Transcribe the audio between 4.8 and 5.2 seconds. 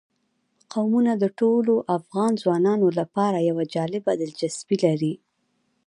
لري.